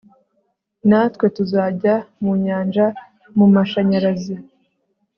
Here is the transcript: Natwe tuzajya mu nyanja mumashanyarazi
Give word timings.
Natwe 0.89 1.25
tuzajya 1.35 1.95
mu 2.23 2.31
nyanja 2.43 2.85
mumashanyarazi 3.37 4.35